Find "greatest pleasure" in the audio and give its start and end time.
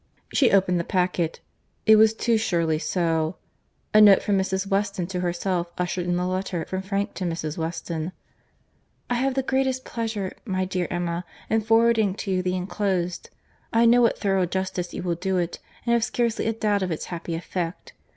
9.43-10.33